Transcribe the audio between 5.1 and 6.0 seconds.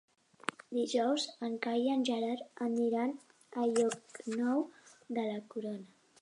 de la Corona.